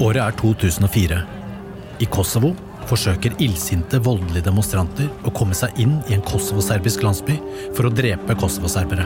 Året 0.00 0.22
er 0.24 0.36
2004. 0.40 1.16
I 2.00 2.06
Kosovo 2.08 2.54
forsøker 2.88 3.34
illsinte, 3.44 3.98
voldelige 4.00 4.46
demonstranter 4.46 5.10
å 5.28 5.32
komme 5.36 5.52
seg 5.56 5.76
inn 5.82 5.98
i 6.08 6.14
en 6.16 6.22
kosovoserbisk 6.24 7.02
landsby 7.04 7.34
for 7.76 7.84
å 7.84 7.92
drepe 7.92 8.36
kosovoserbere. 8.40 9.04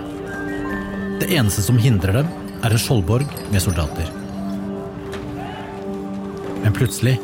Det 1.19 1.33
eneste 1.35 1.65
som 1.67 1.81
hindrer 1.83 2.21
dem, 2.21 2.29
er 2.65 2.71
en 2.71 2.81
skjoldborg 2.81 3.27
med 3.51 3.65
soldater. 3.65 4.07
Men 6.63 6.77
plutselig 6.79 7.17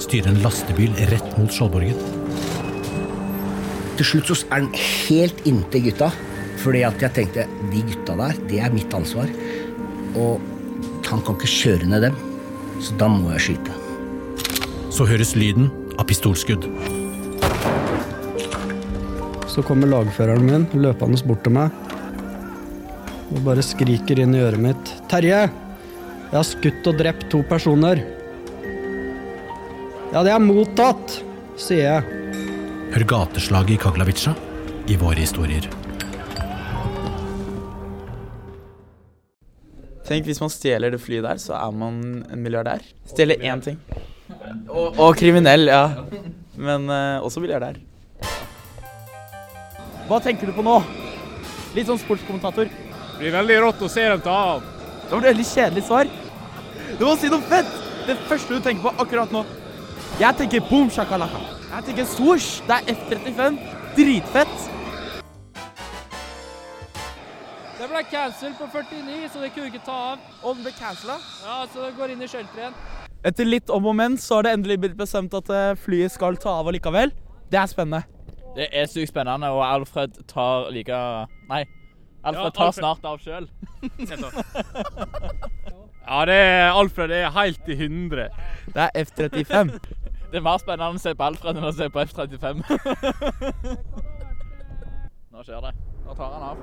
styrer 0.00 0.32
en 0.32 0.40
lastebil 0.46 0.96
rett 1.12 1.36
mot 1.36 1.52
skjoldborgen. 1.52 2.00
Til 4.00 4.08
slutt 4.14 4.32
så 4.32 4.38
er 4.48 4.64
den 4.64 4.72
helt 4.80 5.44
inntil 5.50 5.90
gutta. 5.90 6.08
Fordi 6.58 6.80
at 6.88 7.04
jeg 7.04 7.14
tenkte 7.14 7.44
de 7.68 7.84
gutta 7.92 8.16
der, 8.18 8.40
det 8.48 8.64
er 8.64 8.72
mitt 8.74 8.96
ansvar. 8.96 9.28
Og 10.16 10.40
han 11.06 11.20
kan 11.20 11.36
ikke 11.36 11.52
kjøre 11.52 11.92
ned 11.92 12.08
dem. 12.08 12.18
Så 12.82 12.94
da 12.98 13.08
må 13.10 13.32
jeg 13.34 13.44
skyte. 13.46 13.74
Så 14.94 15.06
høres 15.08 15.34
lyden 15.38 15.70
av 15.98 16.06
pistolskudd. 16.10 16.66
Så 19.50 19.64
kommer 19.66 19.90
lagføreren 19.90 20.46
min 20.46 20.66
løpende 20.78 21.20
bort 21.26 21.42
til 21.46 21.56
meg 21.58 21.74
og 23.28 23.42
bare 23.44 23.64
skriker 23.64 24.22
inn 24.22 24.36
i 24.36 24.42
øret 24.44 24.62
mitt. 24.62 24.92
'Terje! 25.08 25.40
Jeg 26.28 26.36
har 26.36 26.46
skutt 26.46 26.86
og 26.88 26.98
drept 27.00 27.28
to 27.32 27.42
personer.' 27.42 28.04
'Ja, 30.12 30.22
det 30.24 30.32
er 30.32 30.40
mottatt', 30.40 31.20
sier 31.60 31.84
jeg. 31.84 32.02
Hør 32.94 33.04
gateslaget 33.04 33.76
i 33.76 33.82
Kaglavica 33.82 34.32
i 34.88 34.96
våre 34.96 35.20
historier. 35.20 35.68
Tenk 40.08 40.24
hvis 40.24 40.40
man 40.40 40.48
stjeler 40.48 40.94
det 40.94 41.02
flyet 41.04 41.26
der, 41.26 41.40
så 41.42 41.52
er 41.58 41.72
man 41.76 41.98
en 42.32 42.40
milliardær. 42.40 42.84
Stjeler 43.10 43.42
én 43.44 43.60
ting. 43.60 43.76
Og, 44.68 44.96
og 44.96 45.16
kriminell, 45.20 45.68
ja. 45.68 45.82
Men 46.56 46.88
uh, 46.88 47.24
også 47.24 47.42
milliardær. 47.44 47.76
Hva 50.08 50.20
tenker 50.24 50.48
du 50.48 50.54
på 50.56 50.64
nå? 50.64 50.78
Litt 51.76 51.90
sånn 51.90 52.00
sportskommentator. 52.00 52.70
Det 52.72 53.20
blir 53.20 53.34
veldig 53.34 53.60
rått 53.66 53.84
å 53.84 53.90
se 53.92 54.06
dem 54.08 54.24
ta 54.24 54.38
av. 54.54 54.64
Det 55.04 55.12
var 55.12 55.20
et 55.20 55.30
veldig 55.34 55.46
kjedelig 55.50 55.84
svar. 55.84 56.08
Du 56.96 57.04
må 57.04 57.12
si 57.20 57.28
noe 57.28 57.44
fett! 57.50 57.68
Det 58.08 58.16
første 58.24 58.56
du 58.56 58.64
tenker 58.64 58.88
på 58.88 59.04
akkurat 59.04 59.32
nå. 59.34 59.44
Jeg 60.16 60.40
tenker 60.40 60.64
boom 60.70 60.88
shakalaka. 60.88 61.42
Jeg 61.74 61.90
tenker 61.90 62.08
swoosh. 62.08 62.62
Det 62.64 62.78
er 62.78 62.94
F-35. 62.94 63.60
Dritfett. 63.98 64.77
Det 67.78 67.86
ble 67.86 68.00
cancel 68.10 68.54
på 68.58 68.66
49, 68.72 69.28
så 69.32 69.42
det 69.42 69.52
kunne 69.54 69.70
ikke 69.70 69.84
ta 69.86 69.96
av. 70.12 70.22
Og 70.42 70.56
den 70.56 70.64
ble 70.66 70.72
cancela. 70.74 71.18
Ja, 71.44 71.58
så 71.70 71.84
det 71.86 71.92
går 71.98 72.14
inn 72.14 72.24
i 72.26 72.30
shelter 72.30 72.64
igjen. 72.64 72.78
Etter 73.28 73.46
litt 73.46 73.70
om 73.74 73.86
og 73.90 73.96
men 73.98 74.16
så 74.18 74.38
har 74.38 74.46
det 74.46 74.52
endelig 74.56 74.78
blitt 74.82 74.96
bestemt 74.98 75.34
at 75.34 75.48
eh, 75.54 75.76
flyet 75.78 76.14
skal 76.14 76.38
ta 76.42 76.56
av 76.60 76.70
allikevel. 76.70 77.12
Det 77.50 77.58
er 77.58 77.70
spennende. 77.70 78.02
Det 78.56 78.66
er 78.74 78.86
sykt 78.90 79.12
spennende, 79.12 79.50
og 79.54 79.62
Alfred 79.62 80.16
tar 80.30 80.70
like 80.74 80.98
Nei. 81.50 81.62
Alfred 82.26 82.54
tar 82.58 82.72
snart 82.74 83.04
av 83.06 83.22
sjøl. 83.22 83.46
Ja, 86.08 86.22
det 86.24 86.36
er 86.40 86.70
Alfred 86.72 87.10
det 87.12 87.18
er 87.20 87.34
helt 87.34 87.66
i 87.68 87.74
hundre. 87.76 88.30
Det 88.72 88.80
er 88.86 88.90
F-35. 89.02 89.74
Det 90.28 90.36
er 90.40 90.44
mer 90.44 90.58
spennende 90.60 90.96
å 90.96 91.00
se 91.00 91.12
på 91.16 91.24
Alfred 91.24 91.56
enn 91.56 91.68
å 91.68 91.72
se 91.76 91.88
på 91.92 92.00
F-35. 92.00 92.60
Nå 95.32 95.38
skjer 95.44 95.60
det. 95.68 95.72
Nå 96.04 96.10
tar 96.16 96.30
han 96.32 96.42
av. 96.50 96.56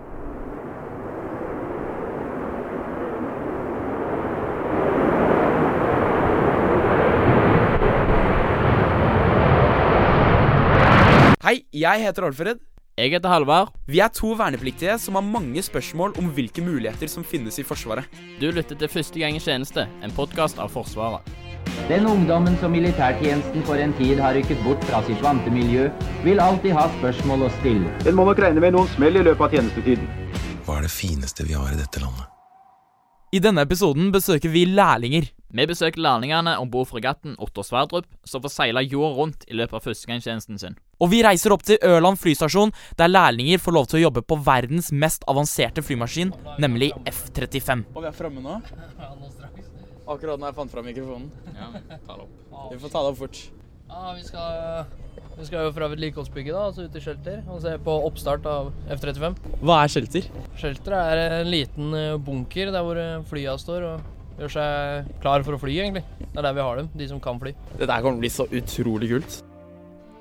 Hei, 11.46 11.60
jeg 11.78 12.02
heter 12.02 12.26
Alfred. 12.26 12.58
Jeg 12.98 13.12
heter 13.14 13.30
Halvard. 13.30 13.68
Vi 13.86 14.00
er 14.02 14.10
to 14.10 14.32
vernepliktige 14.34 14.96
som 14.98 15.14
har 15.20 15.22
mange 15.22 15.62
spørsmål 15.62 16.16
om 16.18 16.32
hvilke 16.34 16.64
muligheter 16.66 17.06
som 17.06 17.22
finnes 17.22 17.60
i 17.62 17.66
Forsvaret. 17.70 18.08
Du 18.42 18.48
lytter 18.50 18.74
til 18.74 18.90
Første 18.90 19.22
gang 19.22 19.38
i 19.38 19.44
tjeneste, 19.44 19.84
en 20.02 20.16
podkast 20.18 20.58
av 20.58 20.72
Forsvaret. 20.74 21.22
Den 21.86 22.08
ungdommen 22.10 22.58
som 22.58 22.74
militærtjenesten 22.74 23.62
for 23.68 23.78
en 23.78 23.94
tid 24.00 24.24
har 24.26 24.34
rykket 24.34 24.64
bort 24.66 24.82
fra 24.90 25.04
sitt 25.06 25.22
vante 25.22 25.54
miljø, 25.54 25.92
vil 26.26 26.42
alltid 26.42 26.74
ha 26.74 26.88
spørsmål 26.96 27.46
å 27.46 27.52
stille. 27.60 27.94
En 28.10 28.18
må 28.18 28.26
nok 28.26 28.42
regne 28.42 28.66
med 28.66 28.74
noen 28.74 28.90
smell 28.96 29.22
i 29.22 29.24
løpet 29.30 29.46
av 29.46 29.54
tjenestetiden. 29.54 30.10
Hva 30.66 30.80
er 30.80 30.88
det 30.88 30.96
fineste 30.96 31.46
vi 31.46 31.54
har 31.54 31.70
i 31.70 31.78
dette 31.78 32.02
landet? 32.02 32.26
I 33.38 33.44
denne 33.46 33.68
episoden 33.70 34.10
besøker 34.16 34.50
vi 34.50 34.66
lærlinger. 34.66 35.30
Vi 35.54 35.70
besøker 35.70 36.02
lærlingene 36.02 36.58
om 36.58 36.74
bord 36.74 36.90
fregatten 36.90 37.38
Otto 37.38 37.62
Sverdrup, 37.62 38.10
som 38.26 38.42
får 38.42 38.58
seile 38.58 38.82
jorda 38.90 39.14
rundt 39.22 39.46
i 39.46 39.62
løpet 39.62 39.78
av 39.78 39.86
førstegangstjenesten 39.86 40.58
sin. 40.66 40.82
Og 41.04 41.12
vi 41.12 41.22
reiser 41.26 41.52
opp 41.56 41.66
til 41.68 41.80
Ørland 41.84 42.20
flystasjon, 42.22 42.72
der 43.00 43.12
lærlinger 43.12 43.60
får 43.60 43.76
lov 43.76 43.90
til 43.92 44.00
å 44.00 44.04
jobbe 44.06 44.24
på 44.24 44.38
verdens 44.46 44.92
mest 44.96 45.26
avanserte 45.28 45.84
flymaskin, 45.84 46.32
nemlig 46.62 46.94
F-35. 47.12 47.84
Og 47.94 48.06
vi 48.06 48.12
er 48.12 48.16
framme 48.16 48.44
nå. 48.44 48.60
Akkurat 50.06 50.40
når 50.40 50.52
jeg 50.52 50.58
fant 50.60 50.72
fram 50.72 50.86
mikrofonen. 50.88 51.32
Ja, 51.56 51.72
ta 52.06 52.16
det 52.16 52.28
opp. 52.28 52.34
Vi 52.72 52.80
får 52.80 52.94
ta 52.94 53.02
det 53.02 53.12
opp 53.12 53.20
fort. 53.24 53.42
Ja, 53.90 54.14
vi 54.18 54.24
skal, 54.26 54.86
vi 55.38 55.48
skal 55.50 55.68
jo 55.68 55.74
fra 55.76 55.90
vedlikeholdsbygget, 55.92 56.56
da, 56.56 56.64
altså 56.70 56.86
ut 56.86 56.94
til 56.96 57.04
shelter, 57.04 57.42
og 57.52 57.60
se 57.64 57.76
på 57.86 57.96
oppstart 58.08 58.48
av 58.50 58.72
F-35. 58.96 59.40
Hva 59.62 59.80
er 59.84 59.92
shelter? 59.94 60.30
Shelter 60.62 60.96
er 60.98 61.24
en 61.42 61.52
liten 61.52 61.94
eh, 61.98 62.16
bunker 62.22 62.72
der 62.74 62.86
hvor 62.86 63.02
eh, 63.02 63.18
flya 63.30 63.58
står 63.62 63.90
og 63.92 64.40
gjør 64.42 64.56
seg 64.58 65.12
klar 65.24 65.46
for 65.48 65.58
å 65.58 65.62
fly, 65.62 65.76
egentlig. 65.86 66.06
Det 66.22 66.32
er 66.34 66.48
der 66.50 66.58
vi 66.58 66.66
har 66.66 66.82
dem, 66.82 66.90
de 66.98 67.10
som 67.12 67.22
kan 67.24 67.42
fly. 67.42 67.54
Dette 67.76 68.00
kommer 68.02 68.18
til 68.18 68.22
å 68.22 68.26
bli 68.26 68.34
så 68.34 68.48
utrolig 68.62 69.12
kult. 69.14 69.38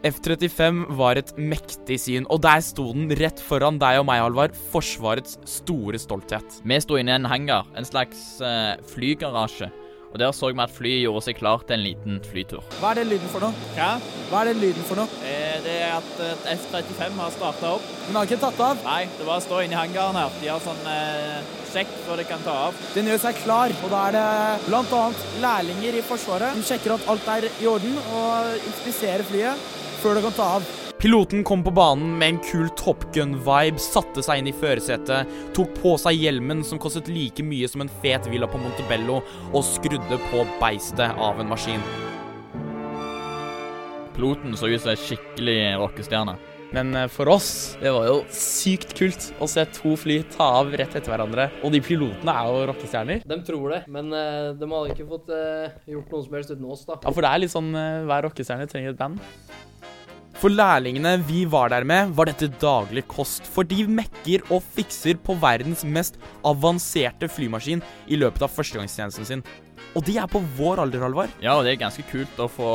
F-35 0.04 0.82
var 0.98 1.16
et 1.16 1.30
mektig 1.40 1.96
syn, 2.02 2.26
og 2.28 2.42
der 2.44 2.60
sto 2.60 2.90
den 2.92 3.08
rett 3.16 3.40
foran 3.40 3.78
deg 3.80 4.02
og 4.02 4.04
meg, 4.10 4.20
Halvard. 4.20 4.58
Forsvarets 4.72 5.38
store 5.48 5.96
stolthet. 6.00 6.58
Vi 6.60 6.76
sto 6.84 6.98
inne 7.00 7.14
i 7.14 7.16
en 7.22 7.30
hangar, 7.30 7.70
en 7.72 7.88
slags 7.88 8.20
uh, 8.44 8.76
flygarasje. 8.92 9.70
Og 10.12 10.20
der 10.20 10.30
så 10.36 10.50
vi 10.52 10.60
at 10.62 10.70
flyet 10.70 11.00
gjorde 11.02 11.24
seg 11.24 11.38
klar 11.40 11.64
til 11.66 11.74
en 11.74 11.82
liten 11.82 12.20
flytur. 12.22 12.60
Hva 12.78 12.92
er 12.92 13.00
den 13.00 13.08
lyden 13.14 13.32
for 13.32 13.42
noe? 13.42 13.64
Hva? 13.74 13.88
Hva 14.28 14.42
er 14.44 14.52
den 14.52 14.60
lyden 14.62 14.86
for 14.86 15.00
noe? 15.00 15.22
Eh, 15.26 15.56
det 15.64 15.74
er 15.88 15.96
at 15.96 16.20
et 16.28 16.44
F-35 16.52 17.18
har 17.18 17.32
starta 17.34 17.72
opp. 17.80 17.88
Den 18.04 18.20
har 18.20 18.28
ikke 18.28 18.38
tatt 18.44 18.60
av. 18.62 18.84
Nei, 18.86 19.00
det 19.16 19.26
var 19.26 19.40
å 19.40 19.46
stå 19.48 19.64
inne 19.64 19.74
i 19.74 19.80
hangaren 19.80 20.20
her. 20.20 20.36
De 20.38 20.52
har 20.52 20.62
sånn 20.62 20.86
eh, 20.92 21.50
sjekk 21.72 21.96
før 22.04 22.22
de 22.22 22.28
kan 22.28 22.44
ta 22.46 22.54
av. 22.68 22.78
Den 22.94 23.10
gjør 23.10 23.24
seg 23.24 23.40
klar, 23.42 23.74
og 23.80 23.90
da 23.90 24.04
er 24.10 24.18
det 24.20 24.68
bl.a. 24.68 25.04
lærlinger 25.42 25.98
i 25.98 26.04
Forsvaret 26.06 26.60
som 26.60 26.68
sjekker 26.68 26.94
at 26.94 27.08
alt 27.10 27.32
er 27.34 27.48
i 27.50 27.70
orden, 27.72 27.98
og 28.14 28.68
inspiserer 28.68 29.26
flyet 29.26 29.73
før 30.04 30.18
det 30.18 30.24
kan 30.26 30.36
ta 30.36 30.48
av. 30.58 30.72
Piloten 31.00 31.44
kom 31.44 31.64
på 31.64 31.72
banen 31.74 32.14
med 32.20 32.34
en 32.34 32.40
kul 32.44 32.68
Top 32.80 33.06
Gun-vibe, 33.16 33.80
satte 33.80 34.24
seg 34.24 34.40
inn 34.40 34.50
i 34.50 34.56
førersetet, 34.56 35.30
tok 35.56 35.72
på 35.80 35.96
seg 36.00 36.20
hjelmen 36.20 36.64
som 36.64 36.80
kostet 36.80 37.08
like 37.12 37.44
mye 37.44 37.68
som 37.68 37.84
en 37.84 37.92
fet 38.02 38.28
villa 38.32 38.48
på 38.50 38.60
Montebello, 38.60 39.20
og 39.52 39.66
skrudde 39.68 40.20
på 40.30 40.44
beistet 40.60 41.20
av 41.28 41.40
en 41.40 41.52
maskin. 41.52 41.84
Piloten 44.14 44.54
så 44.56 44.70
ut 44.70 44.80
som 44.80 44.92
ei 44.92 45.00
skikkelig 45.00 45.60
rockestjerne. 45.80 46.36
Men 46.74 46.94
eh, 46.98 47.08
for 47.12 47.30
oss, 47.30 47.50
det 47.80 47.92
var 47.94 48.08
jo 48.08 48.16
sykt 48.34 48.96
kult 48.98 49.28
å 49.42 49.48
se 49.50 49.62
to 49.76 49.94
fly 50.00 50.20
ta 50.34 50.48
av 50.60 50.72
rett 50.74 50.96
etter 50.96 51.12
hverandre. 51.12 51.48
Og 51.62 51.74
de 51.74 51.80
pilotene 51.84 52.34
er 52.34 52.48
jo 52.50 52.64
rockestjerner. 52.70 53.22
De 53.30 53.38
tror 53.46 53.76
det, 53.76 53.82
men 53.94 54.10
eh, 54.14 54.50
de 54.58 54.70
hadde 54.72 54.96
ikke 54.96 55.08
fått 55.10 55.30
eh, 55.34 55.76
gjort 55.94 56.14
noe 56.14 56.26
som 56.26 56.38
helst 56.38 56.54
uten 56.54 56.66
oss, 56.76 56.88
da. 56.88 56.98
Ja, 57.04 57.12
for 57.14 57.26
det 57.26 57.30
er 57.30 57.44
litt 57.44 57.54
sånn 57.54 57.70
hver 57.74 58.26
rockestjerne 58.28 58.66
trenger 58.70 58.94
et 58.94 59.00
band. 59.00 59.22
For 60.44 60.52
lærlingene 60.52 61.14
vi 61.24 61.46
var 61.48 61.70
der 61.72 61.86
med, 61.88 62.10
var 62.12 62.28
dette 62.28 62.50
daglig 62.60 63.06
kost. 63.08 63.46
For 63.48 63.64
de 63.64 63.86
mekker 63.88 64.42
og 64.52 64.60
fikser 64.76 65.16
på 65.16 65.38
verdens 65.40 65.86
mest 65.88 66.18
avanserte 66.44 67.30
flymaskin 67.32 67.80
i 68.12 68.18
løpet 68.20 68.44
av 68.44 68.52
førstegangstjenesten 68.52 69.24
sin. 69.30 69.44
Og 69.94 70.02
de 70.06 70.16
er 70.18 70.26
på 70.30 70.40
vår 70.58 70.82
alder, 70.84 71.04
Halvard. 71.06 71.34
Ja, 71.42 71.54
og 71.58 71.64
det 71.66 71.74
er 71.74 71.84
ganske 71.84 72.02
kult 72.10 72.40
å 72.42 72.48
få 72.50 72.70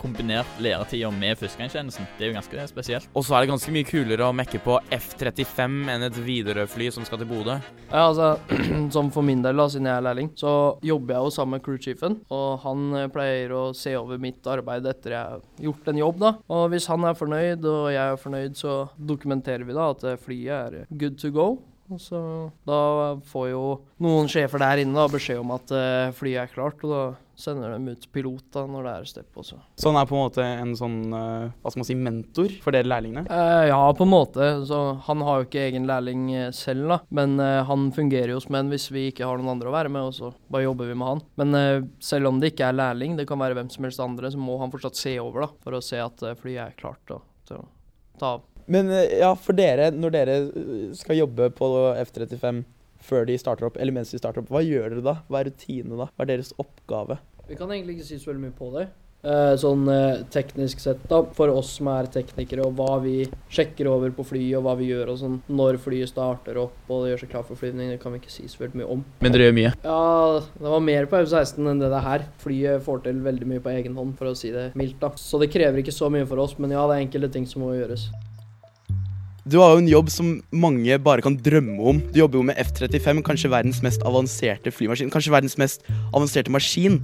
kombinert 0.00 0.60
læretida 0.62 1.10
med 1.12 1.38
førstegangstjenesten. 1.40 2.06
Det 2.16 2.26
er 2.26 2.30
jo 2.30 2.36
ganske 2.36 2.66
spesielt. 2.70 3.08
Og 3.16 3.24
så 3.26 3.36
er 3.36 3.44
det 3.44 3.50
ganske 3.50 3.74
mye 3.74 3.88
kulere 3.88 4.28
å 4.28 4.34
mekke 4.36 4.60
på 4.64 4.78
F-35 4.94 5.90
enn 5.92 6.06
et 6.06 6.20
Widerøe-fly 6.26 6.88
som 6.94 7.06
skal 7.08 7.20
til 7.22 7.30
Bodø. 7.30 7.58
Ja, 7.90 8.06
altså, 8.06 8.36
Som 8.94 9.10
for 9.14 9.26
min 9.26 9.42
del, 9.44 9.56
da, 9.58 9.66
siden 9.72 9.88
jeg 9.88 9.98
er 9.98 10.04
lærling, 10.06 10.30
så 10.38 10.50
jobber 10.84 11.16
jeg 11.16 11.26
jo 11.26 11.34
sammen 11.34 11.56
med 11.56 11.64
crewchiefen. 11.66 12.18
Og 12.32 12.48
han 12.64 12.86
eh, 12.96 13.08
pleier 13.12 13.54
å 13.56 13.62
se 13.76 13.96
over 13.98 14.20
mitt 14.22 14.46
arbeid 14.50 14.86
etter 14.90 15.16
jeg 15.16 15.36
har 15.36 15.46
gjort 15.68 15.90
en 15.90 16.02
jobb, 16.02 16.20
da. 16.22 16.34
Og 16.56 16.66
hvis 16.72 16.88
han 16.92 17.06
er 17.08 17.18
fornøyd 17.18 17.66
og 17.70 17.88
jeg 17.94 18.02
er 18.04 18.20
fornøyd, 18.20 18.58
så 18.58 18.76
dokumenterer 18.96 19.66
vi 19.66 19.76
da 19.76 19.90
at 19.94 20.06
eh, 20.06 20.20
flyet 20.20 20.52
er 20.56 20.98
good 21.00 21.18
to 21.22 21.32
go. 21.34 21.48
Og 21.92 22.00
så 22.02 22.18
da 22.66 22.80
får 23.30 23.52
jo 23.52 23.62
noen 24.02 24.26
sjefer 24.30 24.62
der 24.62 24.82
inne 24.82 24.98
da 24.98 25.06
beskjed 25.10 25.38
om 25.38 25.54
at 25.54 25.70
uh, 25.70 26.10
flyet 26.16 26.42
er 26.42 26.50
klart, 26.50 26.82
og 26.82 26.90
da 26.90 27.04
sender 27.36 27.74
de 27.74 27.92
ut 27.92 28.06
pilot 28.16 28.46
da 28.56 28.62
når 28.64 28.86
det 28.86 28.92
er 28.96 29.08
stepp 29.10 29.38
også. 29.42 29.58
Så 29.76 29.90
han 29.92 29.98
er 30.00 30.08
på 30.08 30.16
en 30.16 30.22
måte 30.24 30.46
en 30.46 30.72
sånn, 30.78 30.96
uh, 31.12 31.52
hva 31.60 31.72
skal 31.72 31.82
man 31.82 31.88
si, 31.88 31.98
mentor 32.00 32.56
for 32.64 32.74
dere 32.74 32.88
lærlingene? 32.90 33.26
Uh, 33.30 33.68
ja, 33.68 33.78
på 33.94 34.06
en 34.06 34.12
måte. 34.12 34.48
Så 34.66 34.80
han 35.06 35.22
har 35.28 35.38
jo 35.38 35.46
ikke 35.46 35.62
egen 35.68 35.86
lærling 35.86 36.26
selv, 36.56 36.88
da. 36.90 36.98
Men 37.20 37.38
han 37.38 37.86
fungerer 37.94 38.34
jo 38.34 38.40
som 38.42 38.58
en 38.58 38.72
hvis 38.72 38.88
vi 38.90 39.06
ikke 39.12 39.28
har 39.28 39.38
noen 39.38 39.54
andre 39.54 39.70
å 39.70 39.76
være 39.76 39.92
med, 39.92 40.08
og 40.10 40.16
så 40.16 40.32
bare 40.50 40.66
jobber 40.66 40.90
vi 40.90 40.98
med 40.98 41.12
han. 41.12 41.24
Men 41.38 41.88
selv 42.02 42.32
om 42.32 42.42
det 42.42 42.54
ikke 42.54 42.72
er 42.72 42.80
lærling, 42.80 43.14
det 43.20 43.28
kan 43.30 43.40
være 43.40 43.60
hvem 43.60 43.70
som 43.72 43.86
helst 43.86 44.02
andre, 44.02 44.32
så 44.32 44.40
må 44.42 44.58
han 44.62 44.74
fortsatt 44.74 44.98
se 44.98 45.14
over, 45.22 45.46
da. 45.46 45.52
For 45.62 45.78
å 45.78 45.84
se 45.84 46.02
at 46.02 46.26
flyet 46.42 46.64
er 46.66 46.78
klart 46.80 47.04
da, 47.12 47.22
til 47.46 47.62
å 47.62 47.66
ta 48.18 48.36
av. 48.38 48.46
Men 48.66 48.90
eh, 48.90 49.18
ja, 49.22 49.32
for 49.38 49.56
dere, 49.58 49.90
når 49.94 50.14
dere 50.14 50.36
eh, 50.42 50.90
skal 50.98 51.20
jobbe 51.20 51.50
på 51.56 51.70
F-35 52.02 52.64
før 53.06 53.26
de 53.28 53.38
starter 53.38 53.68
opp, 53.68 53.78
eller 53.78 53.94
mens 53.94 54.10
de 54.10 54.18
starter 54.18 54.42
opp, 54.42 54.50
hva 54.50 54.64
gjør 54.66 54.96
dere 54.96 55.06
da? 55.06 55.18
Hva 55.30 55.40
er 55.42 55.50
rutinene 55.52 55.98
da? 56.00 56.10
Hva 56.12 56.26
er 56.26 56.34
deres 56.34 56.54
oppgave? 56.58 57.20
Vi 57.46 57.58
kan 57.58 57.70
egentlig 57.70 58.00
ikke 58.00 58.08
si 58.08 58.18
så 58.18 58.32
veldig 58.32 58.48
mye 58.48 58.56
på 58.56 58.72
det. 58.74 58.88
Eh, 59.26 59.52
sånn 59.58 59.86
teknisk 60.34 60.82
sett, 60.82 61.04
da, 61.10 61.20
for 61.34 61.50
oss 61.54 61.76
som 61.78 61.88
er 61.90 62.08
teknikere, 62.10 62.66
og 62.66 62.74
hva 62.78 62.98
vi 63.02 63.14
sjekker 63.50 63.88
over 63.90 64.12
på 64.14 64.26
flyet, 64.26 64.58
og 64.58 64.66
hva 64.66 64.74
vi 64.78 64.90
gjør 64.90 65.12
og 65.14 65.18
sånn 65.22 65.38
når 65.50 65.78
flyet 65.82 66.10
starter 66.10 66.58
opp 66.62 66.90
og 66.90 67.04
det 67.04 67.12
gjør 67.12 67.22
seg 67.22 67.32
klar 67.32 67.46
for 67.46 67.58
flyvning, 67.58 67.94
det 67.94 68.02
kan 68.02 68.14
vi 68.14 68.20
ikke 68.22 68.34
si 68.34 68.46
så 68.50 68.64
veldig 68.64 68.82
mye 68.82 68.90
om. 68.98 69.02
Men 69.22 69.34
dere 69.34 69.48
gjør 69.48 69.58
mye? 69.60 69.72
Ja, 69.86 70.44
det 70.58 70.74
var 70.74 70.86
mer 70.90 71.10
på 71.10 71.22
F-16 71.22 71.58
enn 71.62 71.82
det 71.82 71.90
det 71.94 71.98
er 72.02 72.06
her. 72.06 72.28
Flyet 72.42 72.86
får 72.86 73.02
til 73.06 73.22
veldig 73.26 73.50
mye 73.54 73.62
på 73.62 73.74
egen 73.74 73.98
hånd, 73.98 74.14
for 74.18 74.30
å 74.30 74.38
si 74.38 74.54
det 74.54 74.72
mildt, 74.78 74.98
da. 75.02 75.14
Så 75.18 75.42
det 75.42 75.50
krever 75.54 75.82
ikke 75.82 75.94
så 75.94 76.10
mye 76.12 76.26
for 76.26 76.42
oss, 76.42 76.58
men 76.58 76.74
ja, 76.74 76.86
det 76.90 76.98
er 76.98 77.06
enkelte 77.06 77.34
ting 77.38 77.50
som 77.50 77.66
må 77.66 77.74
gjøres. 77.78 78.10
Du 79.46 79.60
har 79.60 79.76
jo 79.76 79.78
en 79.78 79.86
jobb 79.86 80.08
som 80.10 80.30
mange 80.50 80.96
bare 80.98 81.22
kan 81.22 81.36
drømme 81.38 81.76
om. 81.78 82.00
Du 82.10 82.18
jobber 82.18 82.40
jo 82.40 82.46
med 82.48 82.56
F-35, 82.58 83.20
kanskje 83.28 83.50
verdens 83.52 83.78
mest 83.84 84.02
avanserte 84.02 84.72
flymaskin. 84.74 85.12
Kanskje 85.14 85.30
verdens 85.30 85.54
mest 85.60 85.86
avanserte 86.10 86.50
maskin. 86.50 86.98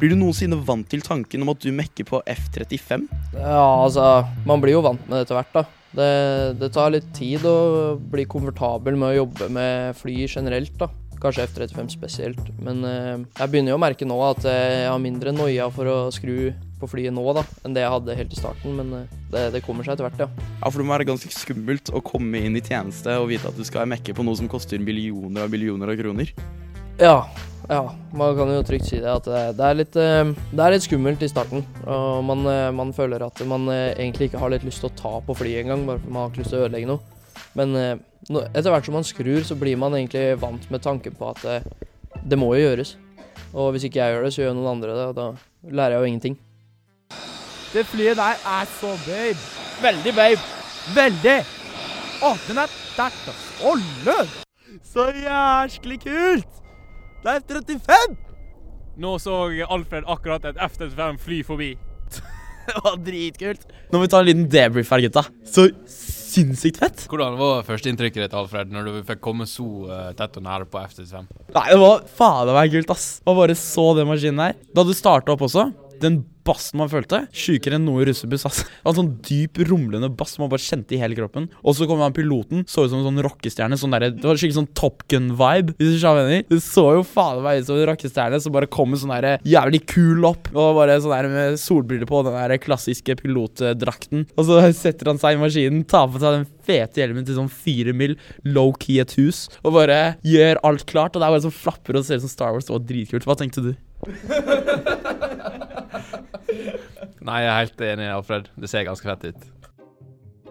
Blir 0.00 0.10
du 0.10 0.16
noensinne 0.18 0.58
vant 0.66 0.88
til 0.90 1.04
tanken 1.06 1.44
om 1.44 1.52
at 1.52 1.62
du 1.62 1.70
mekker 1.70 2.08
på 2.08 2.18
F-35? 2.26 3.06
Ja, 3.36 3.62
altså 3.84 4.24
Man 4.42 4.64
blir 4.64 4.74
jo 4.74 4.82
vant 4.82 5.06
med 5.06 5.20
det 5.20 5.28
etter 5.28 5.38
hvert, 5.38 5.54
da. 5.54 5.64
Det, 5.94 6.10
det 6.58 6.72
tar 6.74 6.90
litt 6.96 7.06
tid 7.14 7.46
å 7.46 7.94
bli 8.10 8.26
komfortabel 8.26 8.98
med 8.98 9.12
å 9.12 9.18
jobbe 9.20 9.52
med 9.54 9.94
fly 10.00 10.24
generelt, 10.26 10.74
da. 10.80 10.90
Kanskje 11.24 11.46
F-35 11.48 11.88
spesielt. 11.94 12.48
Men 12.60 12.84
eh, 12.84 13.22
jeg 13.38 13.50
begynner 13.52 13.72
jo 13.72 13.78
å 13.78 13.80
merke 13.80 14.04
nå 14.04 14.16
at 14.26 14.44
eh, 14.44 14.82
jeg 14.82 14.90
har 14.92 15.00
mindre 15.00 15.32
noia 15.32 15.70
for 15.72 15.88
å 15.88 15.96
skru 16.12 16.52
på 16.82 16.88
flyet 16.90 17.14
nå 17.16 17.24
da, 17.32 17.44
enn 17.64 17.72
det 17.72 17.80
jeg 17.80 17.92
hadde 17.94 18.16
helt 18.18 18.34
i 18.34 18.40
starten. 18.42 18.74
Men 18.76 18.90
eh, 18.98 19.14
det, 19.32 19.46
det 19.54 19.62
kommer 19.64 19.86
seg 19.86 19.94
etter 19.94 20.04
hvert, 20.04 20.20
ja. 20.26 20.28
Ja, 20.58 20.68
for 20.68 20.82
det 20.82 20.84
må 20.84 20.92
være 20.92 21.08
ganske 21.08 21.32
skummelt 21.32 21.88
å 21.96 22.04
komme 22.04 22.44
inn 22.44 22.60
i 22.60 22.64
tjeneste 22.64 23.16
og 23.22 23.30
vite 23.32 23.48
at 23.48 23.56
du 23.56 23.64
skal 23.64 23.88
mekke 23.88 24.16
på 24.16 24.26
noe 24.26 24.36
som 24.36 24.50
koster 24.52 24.82
millioner 24.84 25.46
og 25.46 25.54
millioner 25.54 25.94
av 25.94 25.96
kroner. 26.02 26.34
Ja, 27.00 27.16
ja, 27.70 27.80
man 28.12 28.36
kan 28.36 28.52
jo 28.52 28.60
trygt 28.68 28.90
si 28.90 29.00
det. 29.00 29.08
At 29.08 29.24
det, 29.24 29.64
er, 29.64 29.80
litt, 29.80 29.96
det 29.96 30.60
er 30.60 30.76
litt 30.76 30.84
skummelt 30.84 31.24
i 31.24 31.32
starten. 31.32 31.64
Og 31.88 32.20
man, 32.28 32.44
man 32.76 32.92
føler 32.92 33.24
at 33.24 33.40
man 33.48 33.64
egentlig 33.72 34.28
ikke 34.28 34.44
har 34.44 34.52
litt 34.52 34.68
lyst 34.68 34.84
til 34.84 34.92
å 34.92 34.96
ta 35.00 35.16
på 35.24 35.40
flyet 35.40 35.64
engang, 35.64 35.88
bare 35.88 36.04
fordi 36.04 36.12
man 36.12 36.26
har 36.26 36.34
ikke 36.34 36.44
lyst 36.44 36.52
til 36.52 36.60
å 36.60 36.68
ødelegge 36.68 36.92
noe. 36.92 37.13
Men 37.58 37.74
eh, 37.78 37.96
etter 38.52 38.70
hvert 38.72 38.86
som 38.88 38.96
man 38.98 39.06
skrur, 39.06 39.42
så 39.46 39.56
blir 39.58 39.78
man 39.80 39.94
egentlig 39.96 40.34
vant 40.42 40.70
med 40.72 40.82
tanken 40.84 41.14
på 41.16 41.30
at 41.32 41.42
det, 41.44 41.58
det 42.24 42.38
må 42.40 42.52
jo 42.54 42.64
gjøres. 42.66 42.96
Og 43.54 43.74
hvis 43.74 43.86
ikke 43.86 44.00
jeg 44.00 44.14
gjør 44.14 44.26
det, 44.26 44.32
så 44.34 44.42
gjør 44.42 44.56
noen 44.58 44.72
andre 44.76 44.96
det, 44.98 45.06
og 45.12 45.18
da 45.18 45.74
lærer 45.74 45.96
jeg 45.96 46.02
jo 46.02 46.10
ingenting. 46.12 46.38
Det 47.74 47.86
flyet 47.90 48.18
der 48.18 48.42
er 48.46 48.66
så 48.78 48.92
babe. 49.06 49.44
Veldig 49.82 50.14
babe. 50.14 50.40
Veldig. 50.94 51.38
Å, 52.24 52.34
den 52.48 52.60
er 52.62 52.74
sterk, 52.74 53.16
olle. 53.66 54.18
Så 54.86 55.08
jæsklig 55.18 55.98
kult. 56.04 56.60
Det 57.24 57.32
er 57.32 57.42
F-35. 57.42 58.14
Nå 59.00 59.16
så 59.18 59.40
Alfred 59.74 60.06
akkurat 60.06 60.44
et 60.50 60.60
F-35 60.68 61.18
fly 61.24 61.40
forbi. 61.46 61.70
Det 62.68 62.76
var 62.84 62.98
dritkult. 63.06 63.66
Nå 63.90 63.98
må 63.98 64.04
vi 64.06 64.12
ta 64.12 64.20
en 64.22 64.28
liten 64.28 64.46
debrief 64.50 64.92
her, 64.94 65.02
gutta. 65.06 65.24
Så 65.44 65.66
sinnssykt 66.34 66.80
fett. 66.82 67.04
Hvordan 67.10 67.38
var 67.38 67.64
førsteinntrykket 67.66 68.26
ditt, 68.26 68.36
Alfred, 68.36 68.72
når 68.74 68.88
du 68.88 68.98
fikk 69.08 69.22
komme 69.24 69.46
så 69.48 69.66
uh, 69.86 70.10
tett 70.18 70.38
og 70.40 70.46
nære 70.46 70.68
på 70.70 70.80
F-35? 70.82 71.28
Nei, 71.54 71.66
det 71.70 71.80
var 71.80 72.04
fader 72.18 72.56
meg 72.56 72.74
kult, 72.74 72.92
ass. 72.94 73.08
Man 73.26 73.38
bare 73.38 73.56
så 73.58 73.86
den 73.98 74.10
maskinen 74.10 74.42
der. 74.42 74.58
Da 74.74 74.86
du 74.86 74.94
starta 74.96 75.34
opp 75.34 75.44
også, 75.46 75.68
den 76.02 76.22
bassen 76.44 76.76
man 76.76 76.90
følte, 76.92 77.22
sjukere 77.32 77.78
enn 77.78 77.86
noe 77.88 78.04
russebuss, 78.04 78.44
Altså. 78.44 78.66
En 78.84 78.96
sånn 78.98 79.10
dyp, 79.24 79.58
rumlende 79.64 80.10
bass 80.12 80.36
man 80.40 80.50
bare 80.52 80.60
kjente 80.60 80.92
i 80.92 81.00
hele 81.00 81.16
kroppen. 81.16 81.46
Og 81.64 81.76
så 81.78 81.86
kom 81.88 82.02
han 82.04 82.12
piloten, 82.16 82.66
så 82.68 82.84
ut 82.84 82.92
som 82.92 83.00
en 83.00 83.06
sånn 83.08 83.22
rockestjerne. 83.24 83.78
Sånn 83.80 83.94
der, 83.94 84.10
det 84.12 84.26
var 84.26 84.36
skikkelig 84.36 84.58
sånn 84.58 84.72
Top 84.76 85.06
Gun-vibe, 85.08 85.76
hvis 85.78 85.94
du 85.94 86.02
skjønner 86.02 86.28
mener. 86.28 86.44
Det 86.50 86.60
så 86.64 86.84
jo 86.98 87.06
faen 87.08 87.40
meg 87.44 87.62
ut 87.62 87.68
som 87.70 87.80
en 87.80 87.88
rockestjerne 87.88 88.40
som 88.44 88.54
bare 88.54 88.68
kom 88.68 88.92
med 88.92 89.00
sånn 89.00 89.14
der 89.14 89.46
jævlig 89.48 89.80
kul 89.88 90.28
opp. 90.28 90.50
Og 90.52 90.76
bare 90.76 90.98
sånn 91.00 91.16
der 91.16 91.30
med 91.32 91.58
solbriller 91.62 92.10
på, 92.10 92.20
den 92.26 92.36
der 92.36 92.56
klassiske 92.60 93.16
pilotdrakten. 93.22 94.28
Og 94.36 94.48
så 94.48 94.60
setter 94.76 95.12
han 95.14 95.22
seg 95.22 95.38
i 95.38 95.42
maskinen, 95.42 95.86
tar 95.88 96.10
på 96.12 96.20
seg 96.20 96.40
den 96.42 96.46
fete 96.64 97.00
hjelmen 97.00 97.24
til 97.24 97.38
sånn 97.38 97.50
fire 97.52 97.96
mil, 97.96 98.18
low-key 98.44 99.00
et 99.02 99.16
hus, 99.20 99.46
og 99.64 99.76
bare 99.78 100.18
gjør 100.24 100.60
alt 100.64 100.84
klart. 100.90 101.16
Og 101.16 101.22
det 101.22 101.28
er 101.28 101.36
bare 101.38 101.46
sånn 101.48 101.56
flapper 101.56 101.96
og 102.00 102.04
ser 102.06 102.20
ut 102.20 102.26
som 102.28 102.32
Star 102.32 102.52
Wars. 102.52 102.68
Det 102.68 102.76
var 102.76 102.86
dritkult. 102.88 103.28
Hva 103.28 103.36
tenkte 103.40 103.64
du? 103.64 103.72
Nei, 107.24 107.38
jeg 107.40 107.50
er 107.50 107.60
helt 107.62 107.80
enig, 107.88 108.06
Alfred. 108.12 108.44
Det 108.60 108.68
ser 108.70 108.88
ganske 108.88 109.08
fett 109.08 109.24
ut. 109.32 109.42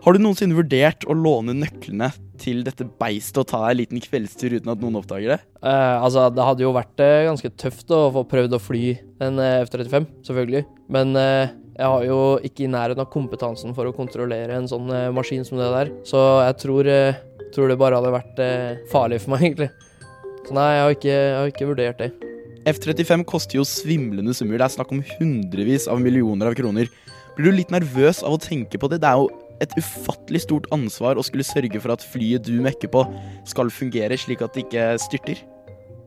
Har 0.04 0.12
du 0.12 0.20
noensinne 0.20 0.58
vurdert 0.58 1.06
å 1.08 1.14
låne 1.16 1.54
nøklene 1.56 2.10
til 2.42 2.60
dette 2.66 2.84
beistet 3.00 3.38
og 3.40 3.46
ta 3.48 3.62
deg 3.62 3.72
en 3.72 3.80
liten 3.80 4.02
kveldstur 4.04 4.52
uten 4.58 4.72
at 4.74 4.82
noen 4.82 4.98
oppdager 5.00 5.30
det? 5.32 5.38
Eh, 5.64 6.04
altså, 6.04 6.26
det 6.34 6.44
hadde 6.44 6.66
jo 6.66 6.74
vært 6.76 7.00
eh, 7.00 7.24
ganske 7.30 7.48
tøft 7.62 7.88
å 7.96 8.10
få 8.18 8.26
prøvd 8.28 8.58
å 8.58 8.60
fly 8.60 8.82
en 9.24 9.40
eh, 9.40 9.62
F-35, 9.64 10.10
selvfølgelig. 10.28 10.66
Men 10.92 11.16
eh, 11.16 11.54
jeg 11.78 11.88
har 11.94 12.04
jo 12.10 12.18
ikke 12.44 12.66
i 12.66 12.74
nærheten 12.74 13.00
av 13.06 13.14
kompetansen 13.16 13.72
for 13.78 13.88
å 13.88 13.96
kontrollere 13.96 14.52
en 14.60 14.68
sånn 14.68 14.92
eh, 14.92 15.08
maskin 15.16 15.48
som 15.48 15.56
det 15.62 15.72
der. 15.72 15.94
Så 16.10 16.20
jeg 16.50 16.60
tror, 16.66 16.84
eh, 16.92 17.16
tror 17.56 17.72
det 17.72 17.80
bare 17.80 17.96
hadde 18.02 18.12
vært 18.18 18.44
eh, 18.44 18.84
farlig 18.92 19.24
for 19.24 19.38
meg, 19.38 19.54
egentlig. 19.54 19.72
Så 20.44 20.52
nei, 20.60 20.68
jeg 20.76 20.84
har 20.84 20.92
ikke, 21.00 21.16
jeg 21.16 21.40
har 21.40 21.48
ikke 21.56 21.72
vurdert 21.72 22.04
det. 22.04 22.12
F-35 22.70 23.26
koster 23.28 23.58
jo 23.60 23.66
svimlende 23.68 24.34
summer. 24.36 24.56
Det 24.62 24.68
er 24.70 24.76
snakk 24.78 24.92
om 24.96 25.02
hundrevis 25.18 25.90
av 25.92 26.00
millioner 26.00 26.48
av 26.48 26.56
kroner. 26.56 26.88
Blir 27.36 27.52
du 27.52 27.58
litt 27.58 27.74
nervøs 27.74 28.22
av 28.24 28.38
å 28.38 28.40
tenke 28.40 28.80
på 28.80 28.88
det? 28.92 29.02
Det 29.04 29.10
er 29.10 29.20
jo 29.20 29.28
et 29.64 29.74
ufattelig 29.80 30.44
stort 30.46 30.70
ansvar 30.76 31.20
å 31.20 31.26
skulle 31.26 31.46
sørge 31.48 31.82
for 31.84 31.94
at 31.96 32.06
flyet 32.14 32.46
du 32.48 32.56
mekker 32.64 32.92
på, 32.94 33.04
skal 33.50 33.72
fungere 33.74 34.16
slik 34.20 34.44
at 34.46 34.56
det 34.56 34.64
ikke 34.68 34.86
styrter. 35.02 35.42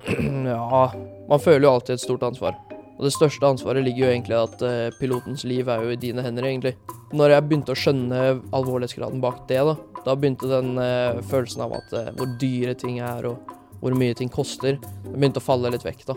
ja, 0.48 0.84
man 1.28 1.42
føler 1.42 1.66
jo 1.66 1.74
alltid 1.74 1.96
et 1.96 2.04
stort 2.04 2.24
ansvar. 2.26 2.56
Og 2.96 3.04
det 3.04 3.12
største 3.12 3.44
ansvaret 3.44 3.84
ligger 3.84 4.06
jo 4.06 4.12
egentlig 4.14 4.38
at 4.38 4.62
eh, 4.64 4.94
pilotens 4.96 5.44
liv 5.44 5.68
er 5.68 5.84
jo 5.84 5.92
i 5.92 5.98
dine 6.00 6.24
hender, 6.24 6.48
egentlig. 6.48 6.72
Når 7.12 7.34
jeg 7.34 7.46
begynte 7.50 7.74
å 7.74 7.80
skjønne 7.82 8.22
alvorlighetsgraden 8.56 9.20
bak 9.20 9.44
det, 9.50 9.60
da, 9.68 9.76
da 10.06 10.16
begynte 10.16 10.48
den 10.48 10.80
eh, 10.80 11.20
følelsen 11.28 11.66
av 11.66 11.76
at 11.82 11.92
eh, 11.92 12.08
hvor 12.16 12.32
dyre 12.40 12.72
ting 12.80 13.02
er, 13.04 13.28
og 13.28 13.52
hvor 13.82 13.98
mye 13.98 14.16
ting 14.16 14.32
koster, 14.32 14.80
begynte 15.10 15.42
å 15.42 15.44
falle 15.44 15.74
litt 15.74 15.84
vekk, 15.84 16.06
da. 16.08 16.16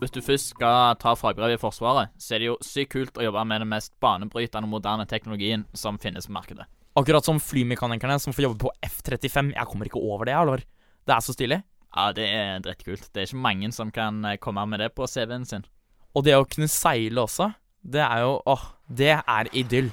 Hvis 0.00 0.14
du 0.14 0.22
først 0.24 0.54
skal 0.54 0.94
ta 0.96 1.12
fagbrev 1.12 1.52
i 1.52 1.60
Forsvaret, 1.60 2.08
så 2.16 2.34
er 2.34 2.40
det 2.40 2.46
jo 2.48 2.54
sykt 2.64 2.94
kult 2.94 3.18
å 3.20 3.26
jobbe 3.26 3.42
med 3.44 3.60
den 3.60 3.68
mest 3.68 3.92
banebrytende 4.00 4.68
moderne 4.70 5.04
teknologien 5.04 5.66
som 5.76 5.98
finnes 6.00 6.24
på 6.24 6.32
markedet. 6.32 6.64
Akkurat 6.96 7.26
som 7.26 7.36
flymekanikerne 7.36 8.16
som 8.18 8.32
får 8.32 8.46
jobbe 8.46 8.64
på 8.64 8.72
F-35. 8.88 9.52
Jeg 9.52 9.68
kommer 9.68 9.90
ikke 9.90 10.00
over 10.00 10.24
det, 10.24 10.38
Alvar. 10.38 10.64
Det 11.04 11.14
er 11.14 11.20
så 11.20 11.36
stilig. 11.36 11.60
Ja, 11.92 12.08
det 12.16 12.26
er 12.32 12.64
drittkult. 12.64 13.10
Det 13.12 13.20
er 13.20 13.28
ikke 13.28 13.44
mange 13.44 13.72
som 13.76 13.92
kan 13.92 14.24
eh, 14.24 14.38
komme 14.40 14.64
med 14.72 14.80
det 14.80 14.92
på 14.96 15.04
CV-en 15.10 15.44
sin. 15.44 15.68
Og 16.16 16.24
det 16.24 16.38
å 16.38 16.48
kunne 16.48 16.70
seile 16.70 17.26
også, 17.26 17.52
det 17.84 18.00
er 18.00 18.24
jo 18.24 18.38
Åh, 18.48 18.64
det 18.88 19.18
er 19.20 19.52
idyll. 19.52 19.92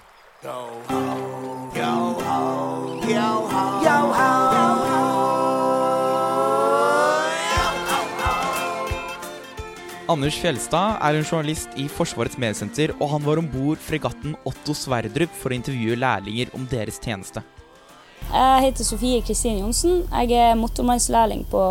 Anders 10.07 10.37
Fjelstad 10.39 11.01
er 11.03 11.17
en 11.17 11.25
journalist 11.27 11.73
i 11.75 11.89
Forsvarets 11.91 12.37
mediesenter, 12.39 12.93
og 12.95 13.09
han 13.11 13.23
var 13.25 13.41
om 13.41 13.47
bord 13.51 13.79
fregatten 13.83 14.37
Otto 14.47 14.71
Sverdrup 14.71 15.33
for 15.35 15.51
å 15.51 15.57
intervjue 15.57 15.97
lærlinger 15.99 16.53
om 16.55 16.63
deres 16.71 16.95
tjeneste. 17.03 17.41
Jeg 18.27 18.61
heter 18.63 18.87
Sofie 18.87 19.19
Kristine 19.27 19.59
Johnsen. 19.59 20.05
Jeg 20.07 20.31
er 20.31 20.55
motormannslærling 20.59 21.43
på 21.51 21.61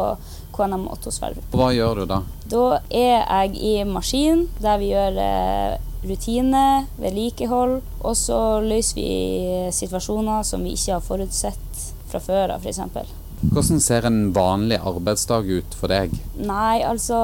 KNM 0.52 0.84
Otto 0.92 1.12
Sverdrup. 1.14 1.46
Hva 1.56 1.70
gjør 1.72 2.02
du 2.02 2.10
da? 2.10 2.18
Da 2.52 2.64
er 2.92 3.24
jeg 3.24 3.56
i 3.56 3.74
maskin, 3.88 4.44
der 4.60 4.82
vi 4.82 4.90
gjør 4.90 5.16
eh, 5.22 5.78
rutine, 6.04 6.64
vedlikehold, 7.00 7.78
og 8.02 8.18
så 8.20 8.40
løser 8.64 9.00
vi 9.00 9.12
situasjoner 9.72 10.44
som 10.44 10.64
vi 10.64 10.74
ikke 10.76 10.98
har 10.98 11.06
forutsett 11.06 11.86
fra 12.10 12.20
før 12.20 12.58
av, 12.58 12.68
f.eks. 12.68 13.16
Hvordan 13.46 13.80
ser 13.80 14.08
en 14.08 14.20
vanlig 14.36 14.76
arbeidsdag 14.84 15.48
ut 15.56 15.78
for 15.80 15.92
deg? 15.92 16.12
Nei, 16.36 16.84
altså 16.84 17.16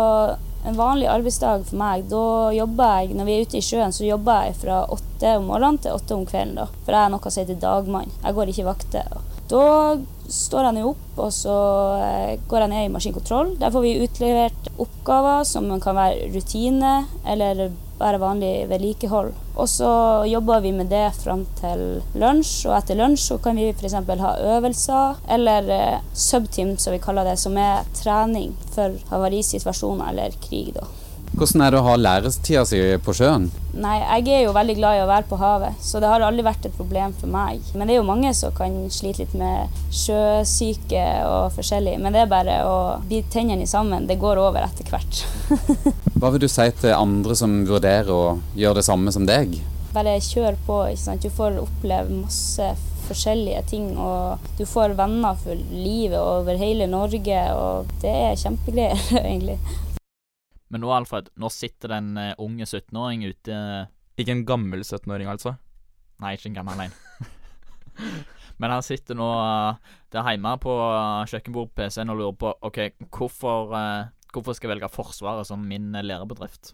en 0.65 0.79
vanlig 0.79 1.09
arbeidsdag 1.11 1.67
for 1.67 1.79
meg, 1.81 2.07
da 2.11 2.53
jobber 2.55 3.03
jeg 3.03 3.17
Når 3.19 3.27
vi 3.27 3.35
er 3.35 3.47
ute 3.47 3.59
i 3.59 3.65
sjøen, 3.67 3.95
så 3.95 4.07
jobber 4.07 4.47
jeg 4.47 4.59
fra 4.63 4.83
åtte 4.95 5.37
om 5.39 5.51
morgenen 5.51 5.81
til 5.83 5.97
åtte 5.97 6.15
om 6.17 6.25
kvelden. 6.29 6.57
da. 6.61 6.67
For 6.85 6.95
jeg 6.95 7.03
er 7.03 7.13
noe 7.15 7.31
som 7.31 7.43
heter 7.43 7.63
dagmann. 7.63 8.13
Jeg 8.23 8.37
går 8.39 8.53
ikke 8.53 8.69
vakter. 8.71 9.17
Da 9.53 9.65
står 10.33 10.69
jeg 10.71 10.85
opp, 10.89 11.09
og 11.21 11.33
så 11.35 11.57
eh, 12.01 12.41
går 12.49 12.65
jeg 12.65 12.73
ned 12.73 12.87
i 12.87 12.93
maskinkontroll. 12.95 13.57
Der 13.61 13.73
får 13.75 13.85
vi 13.85 13.99
utlevert 14.07 14.71
oppgaver 14.81 15.43
som 15.49 15.69
kan 15.83 15.99
være 15.99 16.31
rutine 16.33 16.95
eller 17.29 17.67
bare 18.03 18.21
vanlig 18.23 18.67
vedlikehold. 18.71 19.33
Og 19.55 19.69
så 19.71 19.91
jobber 20.29 20.63
vi 20.65 20.73
med 20.77 20.91
det 20.93 21.07
fram 21.21 21.45
til 21.61 21.85
lunsj, 22.19 22.67
og 22.69 22.77
etter 22.81 22.99
lunsj 22.99 23.29
så 23.31 23.39
kan 23.43 23.59
vi 23.61 23.71
f.eks. 23.73 23.99
ha 24.25 24.33
øvelser 24.57 25.23
eller 25.37 25.71
eh, 25.77 26.01
subteam, 26.15 26.77
som 26.79 26.97
vi 26.97 27.03
kaller 27.03 27.31
det, 27.31 27.39
som 27.41 27.57
er 27.61 27.87
trening 27.99 28.57
for 28.75 28.99
havarisituasjoner 29.13 30.13
eller 30.13 30.37
krig, 30.43 30.75
da. 30.77 30.89
Hvordan 31.33 31.63
er 31.65 31.73
det 31.73 31.79
å 31.81 31.87
ha 31.87 31.97
læretida 31.97 32.63
si 32.69 32.79
på 33.03 33.15
sjøen? 33.17 33.47
Nei, 33.73 33.95
jeg 34.03 34.29
er 34.37 34.43
jo 34.45 34.53
veldig 34.53 34.75
glad 34.77 34.99
i 34.99 35.01
å 35.01 35.09
være 35.09 35.25
på 35.31 35.39
havet, 35.41 35.79
så 35.81 36.01
det 36.03 36.11
har 36.13 36.25
aldri 36.27 36.45
vært 36.45 36.67
et 36.69 36.77
problem 36.77 37.15
for 37.17 37.33
meg. 37.33 37.63
Men 37.73 37.89
det 37.89 37.95
er 37.95 38.03
jo 38.03 38.09
mange 38.09 38.35
som 38.37 38.53
kan 38.53 38.75
slite 38.93 39.25
litt 39.25 39.37
med 39.41 39.81
sjøsyke 39.97 41.05
og 41.25 41.55
forskjellig. 41.57 41.97
Men 42.03 42.13
det 42.13 42.25
er 42.25 42.31
bare 42.31 42.59
å 42.69 42.77
bite 43.09 43.33
tennene 43.33 43.67
sammen. 43.67 44.05
Det 44.11 44.21
går 44.21 44.43
over 44.43 44.61
etter 44.67 44.93
hvert. 44.93 45.23
Hva 46.21 46.33
vil 46.35 46.45
du 46.45 46.51
si 46.53 46.69
til 46.83 46.93
andre 46.97 47.37
som 47.39 47.63
vurderer 47.69 48.13
å 48.13 48.23
gjøre 48.59 48.83
det 48.83 48.89
samme 48.91 49.15
som 49.15 49.25
deg? 49.29 49.57
Bare 49.97 50.19
kjør 50.21 50.59
på. 50.67 50.83
ikke 50.93 51.05
sant? 51.07 51.25
Du 51.25 51.33
får 51.33 51.57
oppleve 51.65 52.23
masse 52.23 52.69
forskjellige 53.09 53.63
ting, 53.73 53.89
og 53.99 54.53
du 54.61 54.67
får 54.69 54.95
venner 55.01 55.39
for 55.41 55.59
livet 55.73 56.21
over 56.21 56.61
hele 56.61 56.87
Norge, 56.91 57.41
og 57.57 57.91
det 58.05 58.13
er 58.29 58.39
kjempegreier, 58.45 59.01
egentlig. 59.25 59.59
Men 60.73 60.81
nå, 60.81 60.93
Alfred, 60.97 61.29
nå 61.37 61.51
sitter 61.53 61.93
det 61.93 61.99
en 62.01 62.13
eh, 62.17 62.35
unge 62.41 62.65
17-åring 62.65 63.27
ute 63.29 63.57
Ikke 64.17 64.33
en 64.33 64.47
gammel 64.49 64.81
17-åring, 64.81 65.29
altså? 65.29 65.59
Nei, 66.23 66.37
ikke 66.39 66.49
en 66.49 66.57
gammel 66.63 66.87
en. 66.87 66.95
Men 68.63 68.73
han 68.73 68.85
sitter 68.87 69.19
nå 69.19 69.27
eh, 69.43 69.93
der 70.15 70.31
hjemme 70.31 70.55
på 70.63 70.73
eh, 70.87 71.29
kjøkkenbord 71.29 71.75
PC-en 71.77 72.13
og 72.15 72.21
lurer 72.21 72.39
på 72.41 72.55
OK, 72.69 72.81
hvorfor, 73.13 73.75
eh, 73.77 74.13
hvorfor 74.33 74.57
skal 74.57 74.71
jeg 74.71 74.77
velge 74.77 74.93
Forsvaret 74.93 75.49
som 75.49 75.65
min 75.69 75.93
eh, 75.93 76.07
lærebedrift? 76.07 76.73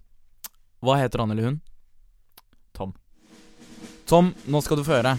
Hva 0.85 0.99
heter 1.00 1.25
han 1.25 1.35
eller 1.35 1.50
hun? 1.50 1.61
Tom. 2.78 2.95
Tom, 4.07 4.31
nå 4.47 4.62
skal 4.62 4.78
du 4.78 4.87
få 4.87 5.00
høre. 5.00 5.17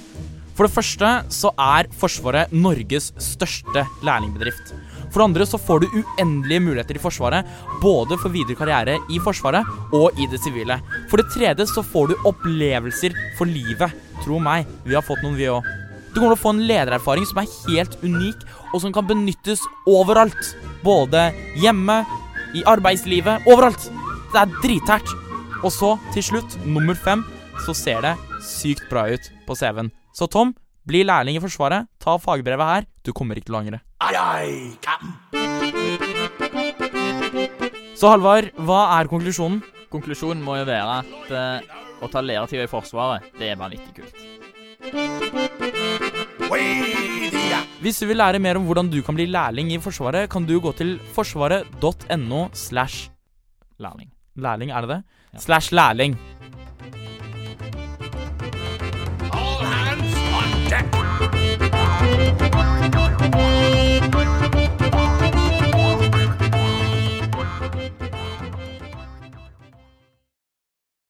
For 0.60 0.68
det 0.68 0.76
første 0.76 1.10
så 1.32 1.54
er 1.56 1.88
Forsvaret 1.96 2.52
Norges 2.52 3.14
største 3.24 3.86
lærlingbedrift. 4.04 4.74
For 5.08 5.22
det 5.22 5.28
andre 5.30 5.46
så 5.48 5.56
får 5.56 5.86
du 5.86 5.94
uendelige 6.02 6.64
muligheter 6.66 6.98
i 7.00 7.00
Forsvaret, 7.00 7.48
både 7.80 8.18
for 8.20 8.28
videre 8.34 8.58
karriere 8.60 8.98
i 9.08 9.22
Forsvaret 9.24 9.64
og 9.96 10.20
i 10.20 10.28
det 10.28 10.42
sivile. 10.44 10.76
For 11.08 11.24
det 11.24 11.30
tredje 11.32 11.64
så 11.72 11.80
får 11.80 12.10
du 12.12 12.26
opplevelser 12.28 13.16
for 13.38 13.48
livet. 13.48 13.96
Tro 14.26 14.42
meg, 14.44 14.68
vi 14.84 14.98
har 14.98 15.06
fått 15.08 15.24
noen, 15.24 15.38
vi 15.40 15.48
òg. 15.48 15.64
Du 16.12 16.20
kommer 16.20 16.34
til 16.34 16.36
å 16.36 16.42
få 16.42 16.52
en 16.52 16.68
ledererfaring 16.68 17.24
som 17.30 17.40
er 17.40 17.56
helt 17.70 17.96
unik, 18.04 18.44
og 18.74 18.84
som 18.84 18.92
kan 18.92 19.08
benyttes 19.08 19.64
overalt. 19.88 20.52
Både 20.84 21.30
hjemme, 21.64 22.02
i 22.52 22.66
arbeidslivet, 22.68 23.48
overalt. 23.48 23.88
Det 24.34 24.44
er 24.44 24.60
drittært. 24.60 25.16
Og 25.64 25.72
så, 25.72 25.96
til 26.12 26.28
slutt, 26.34 26.60
nummer 26.68 27.00
fem, 27.00 27.24
så 27.64 27.72
ser 27.72 28.04
det 28.04 28.18
sykt 28.44 28.90
bra 28.92 29.08
ut 29.08 29.32
på 29.48 29.56
CV-en. 29.56 29.94
Så 30.20 30.28
Tom, 30.28 30.50
bli 30.84 31.06
lærling 31.08 31.38
i 31.38 31.40
Forsvaret. 31.40 31.88
Ta 32.04 32.18
fagbrevet 32.20 32.68
her. 32.68 32.88
Du 33.08 33.14
kommer 33.16 33.40
ikke 33.40 33.48
til 33.48 33.56
å 33.56 33.62
angre. 33.62 33.80
Så 37.96 38.12
Halvard, 38.12 38.50
hva 38.68 38.82
er 38.98 39.08
konklusjonen? 39.12 39.62
Konklusjonen 39.90 40.44
må 40.44 40.58
jo 40.60 40.66
være 40.68 40.98
at 41.00 41.32
eh, 41.32 41.78
å 42.04 42.10
ta 42.12 42.20
læretida 42.24 42.68
i 42.68 42.72
Forsvaret, 42.72 43.32
det 43.40 43.48
er 43.50 43.58
vanvittig 43.60 43.96
kult. 43.96 44.20
Hvis 47.80 48.02
du 48.04 48.10
vil 48.10 48.20
lære 48.20 48.44
mer 48.44 48.60
om 48.60 48.68
hvordan 48.68 48.92
du 48.92 49.00
kan 49.06 49.16
bli 49.16 49.30
lærling 49.32 49.72
i 49.72 49.80
Forsvaret, 49.84 50.28
kan 50.32 50.44
du 50.44 50.58
gå 50.60 50.76
til 50.76 50.98
forsvaret.no 51.16 52.42
slash 52.52 53.08
Lærling. 53.80 54.12
Lærling, 54.36 54.76
er 54.76 54.84
det 54.84 54.98
det? 54.98 55.02
Slash 55.40 55.72
lærling. 55.72 56.20